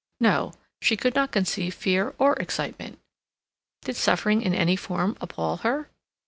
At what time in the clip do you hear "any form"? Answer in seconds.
4.55-5.15